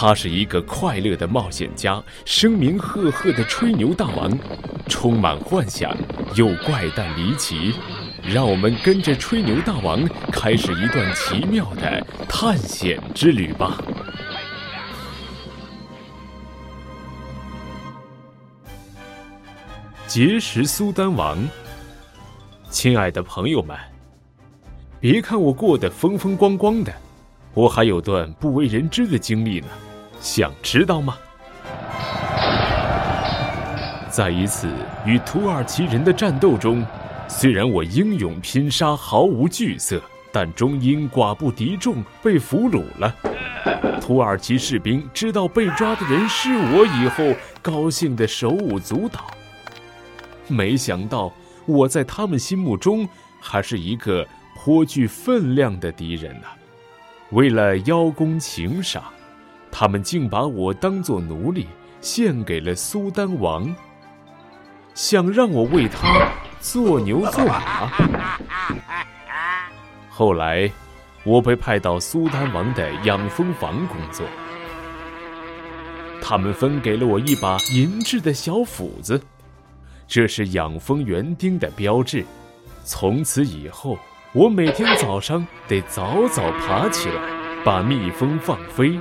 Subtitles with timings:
[0.00, 4.30] 他是一个快乐的冒险家，声名赫赫的吹牛大王，
[4.86, 5.92] 充满幻想
[6.36, 7.74] 又怪诞离奇。
[8.22, 13.76] 让我们跟着吹牛大王开始一段奇妙的探险之旅吧！
[20.06, 21.36] 结识苏丹王，
[22.70, 23.76] 亲爱的朋友们，
[25.00, 26.94] 别看我过得风风光光的，
[27.52, 29.66] 我还有段不为人知的经历呢，
[30.20, 31.16] 想知道吗？
[34.10, 34.68] 在一次
[35.04, 36.84] 与土耳其人的战斗中。
[37.30, 40.00] 虽然我英勇拼杀，毫无惧色，
[40.32, 43.14] 但终因寡不敌众被俘虏了。
[44.00, 49.26] 土耳其士兵知道被抓的人是我以后，高兴得手舞足蹈。
[50.46, 51.30] 没想到
[51.66, 53.06] 我在他们心目中
[53.38, 56.46] 还是一个颇具分量的敌人呢。
[57.32, 59.04] 为了邀功请赏，
[59.70, 61.66] 他们竟把我当作奴隶
[62.00, 63.74] 献给了苏丹王，
[64.94, 66.28] 想让我为他。
[66.60, 67.88] 做牛做马。
[70.10, 70.68] 后来，
[71.22, 74.26] 我被派到苏丹王的养蜂房工作。
[76.20, 79.22] 他们分给了我一把银质的小斧子，
[80.08, 82.26] 这是养蜂园丁的标志。
[82.84, 83.96] 从此以后，
[84.32, 87.22] 我每天早上得早早爬起来，
[87.64, 88.98] 把蜜蜂放飞，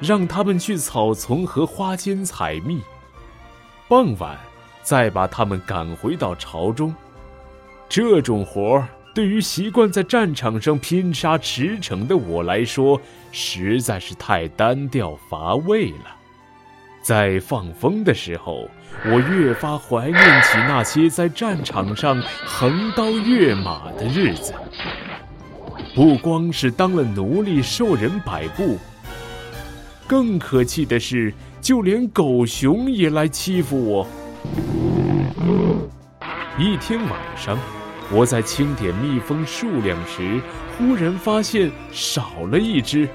[0.00, 2.80] 让它们去草丛和花间采蜜。
[3.88, 4.36] 傍晚。
[4.80, 6.94] 再把他们赶回到巢中，
[7.90, 12.98] 这种活儿对于习惯在战场上拼杀驰骋的我来说，
[13.30, 16.16] 实在是太单调乏味了。
[17.02, 18.66] 在放风的时候，
[19.04, 24.54] 我越发怀念起那些在战场上横刀跃马的日子。
[25.94, 28.78] 不光是当了奴隶受人摆布，
[30.08, 34.06] 更可气的是，就连狗熊也来欺负我。
[36.58, 37.58] 一天晚上，
[38.10, 40.40] 我在清点蜜蜂数量时，
[40.78, 43.06] 忽然发现少了一只。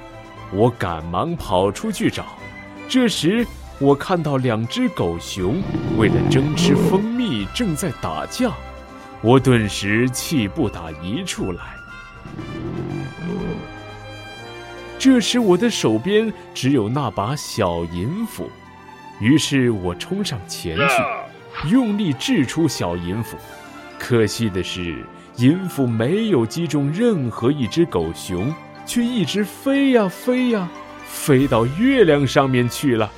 [0.53, 2.37] 我赶忙跑出去找，
[2.87, 3.43] 这时
[3.79, 5.63] 我看到两只狗熊
[5.97, 8.51] 为了争吃蜂蜜正在打架，
[9.23, 11.73] 我顿时气不打一处来。
[15.03, 18.49] 这时我的手边只有那把小银斧。
[19.19, 23.35] 于是我冲上前去，用力掷出小银斧。
[23.99, 25.05] 可惜的是，
[25.35, 28.55] 银斧没有击中任何一只狗熊，
[28.85, 30.69] 却一直飞呀飞呀，
[31.05, 33.11] 飞到月亮上面去了。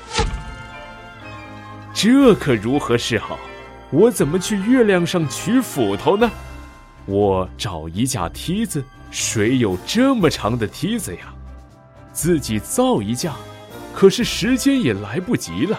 [1.94, 3.38] 这可如何是好？
[3.91, 6.31] 我怎么去月亮上取斧头呢？
[7.06, 11.31] 我找一架梯子，谁有这么长的梯子呀？
[12.16, 13.34] 自己造一架，
[13.94, 15.78] 可是时间也来不及了。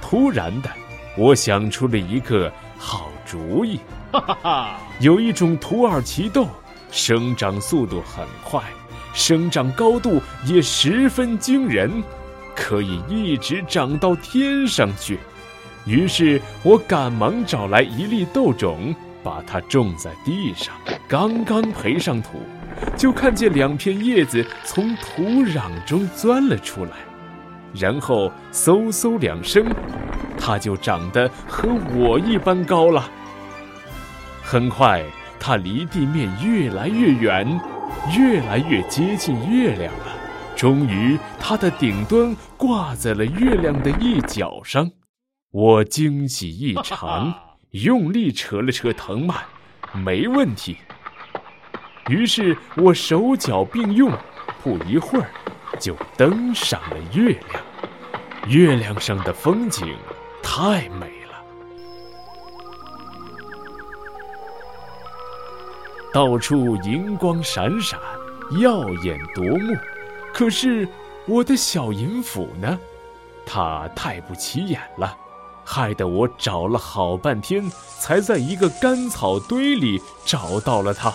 [0.00, 0.70] 突然的，
[1.18, 3.78] 我想出了一个好主意。
[4.10, 4.78] 哈哈哈！
[4.98, 6.48] 有一种土耳其豆，
[6.90, 8.62] 生长速度很快，
[9.12, 12.02] 生长高度也十分惊人，
[12.56, 15.18] 可以一直长到天上去。
[15.84, 20.74] 于是我赶忙找来一粒豆种，把它种在地上。
[21.06, 22.40] 刚刚培上土，
[22.96, 26.92] 就看见两片叶子从土壤中钻了出来。
[27.74, 29.66] 然后嗖嗖两声，
[30.38, 33.10] 它就长得和我一般高了。
[34.42, 35.02] 很快，
[35.40, 37.60] 它离地面越来越远，
[38.16, 40.06] 越来越接近月亮了。
[40.54, 44.88] 终于，它的顶端挂在了月亮的一角上。
[45.50, 47.34] 我惊喜异常，
[47.70, 49.36] 用力扯了扯藤蔓，
[49.92, 50.76] 没问题。
[52.08, 54.12] 于是我手脚并用，
[54.62, 55.28] 不一会儿。
[55.80, 57.62] 就登上了月亮，
[58.46, 59.96] 月亮上的风景
[60.40, 61.44] 太美了，
[66.12, 67.98] 到处银光闪闪，
[68.60, 69.74] 耀眼夺目。
[70.32, 70.88] 可是
[71.26, 72.78] 我的小银斧呢？
[73.44, 75.16] 它太不起眼了，
[75.64, 77.68] 害得我找了好半天，
[77.98, 81.12] 才在一个干草堆里找到了它。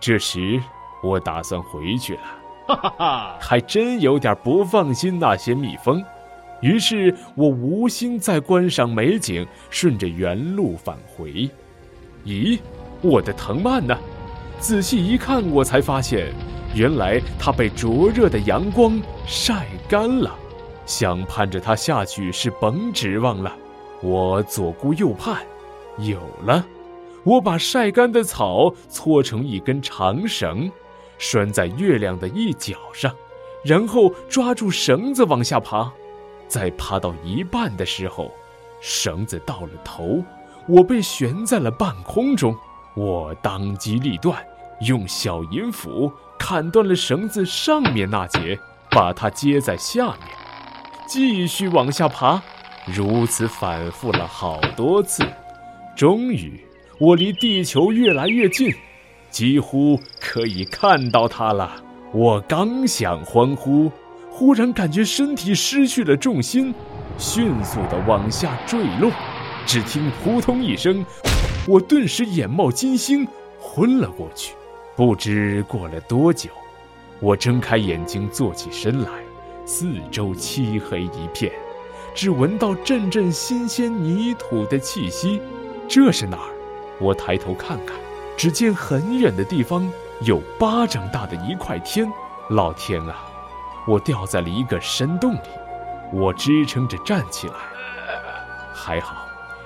[0.00, 0.60] 这时，
[1.02, 2.20] 我打算回去了。
[2.68, 6.04] 哈哈哈，还真有点不放心那些蜜蜂，
[6.60, 11.48] 于是我无心再观赏美景，顺着原路返回。
[12.24, 12.58] 咦，
[13.02, 13.96] 我的藤蔓呢？
[14.58, 16.32] 仔细一看，我才发现，
[16.74, 20.34] 原来它被灼热的阳光晒干了。
[20.86, 23.52] 想盼着它下去是甭指望了。
[24.02, 25.42] 我左顾右盼，
[25.98, 26.64] 有了，
[27.26, 30.70] 我把晒干的草搓成一根长绳。
[31.18, 33.10] 拴在月亮的一角上，
[33.64, 35.90] 然后抓住绳子往下爬。
[36.46, 38.30] 在爬到一半的时候，
[38.82, 40.22] 绳子到了头，
[40.68, 42.54] 我被悬在了半空中。
[42.94, 44.44] 我当机立断，
[44.82, 48.58] 用小银斧砍断了绳子上面那节，
[48.90, 50.28] 把它接在下面，
[51.08, 52.42] 继续往下爬。
[52.84, 55.24] 如此反复了好多次，
[55.96, 56.62] 终于，
[56.98, 58.74] 我离地球越来越近，
[59.30, 61.82] 几乎可以看到它了。
[62.12, 63.90] 我刚想欢呼。
[64.30, 66.74] 忽然感觉身体失去了重心，
[67.16, 69.10] 迅速地往下坠落。
[69.64, 71.04] 只听“扑通”一声，
[71.66, 73.26] 我顿时眼冒金星，
[73.58, 74.54] 昏了过去。
[74.94, 76.50] 不知过了多久，
[77.18, 79.10] 我睁开眼睛，坐起身来，
[79.64, 81.50] 四周漆黑一片，
[82.14, 85.40] 只闻到阵阵新鲜泥土的气息。
[85.88, 86.55] 这是哪儿？
[87.00, 87.96] 我抬头看看，
[88.36, 89.90] 只见很远的地方
[90.22, 92.10] 有巴掌大的一块天。
[92.50, 93.26] 老天啊！
[93.88, 95.48] 我掉在了一个深洞里，
[96.12, 97.54] 我支撑着站起来，
[98.74, 99.16] 还好，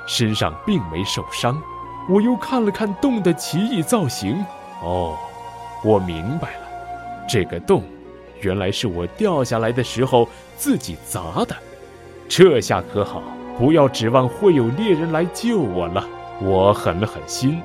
[0.06, 1.60] 身上并没受伤。
[2.08, 4.44] 我又看了看洞的奇异造型，
[4.82, 5.16] 哦，
[5.84, 7.82] 我明白了，这个洞
[8.40, 11.54] 原来是我掉下来的时候自己砸的。
[12.28, 13.22] 这下可好，
[13.58, 16.06] 不要指望会有猎人来救我了。
[16.40, 17.60] 我狠了狠心，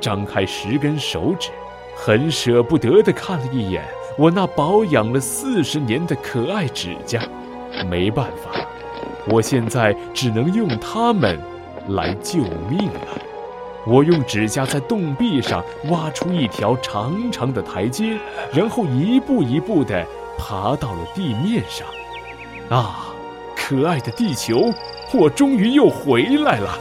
[0.00, 1.50] 张开十根手指，
[1.96, 3.84] 很舍不得地看了一眼。
[4.16, 7.20] 我那保养了四十年的可爱指甲，
[7.86, 8.66] 没办法，
[9.28, 11.38] 我现在只能用它们
[11.88, 12.38] 来救
[12.68, 13.20] 命了。
[13.86, 18.18] 我用指甲在洞壁上挖出一条长长的台阶，
[18.52, 20.06] 然后一步一步地
[20.38, 21.86] 爬到了地面上。
[22.70, 23.12] 啊，
[23.54, 24.72] 可爱的地球，
[25.12, 26.78] 我终于又回来了。